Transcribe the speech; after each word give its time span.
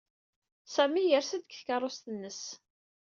Sami 0.73 1.01
yers-d 1.03 1.31
seg 1.47 1.55
tkeṛṛust-nnes. 1.59 2.41